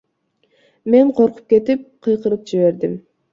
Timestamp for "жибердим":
2.55-2.99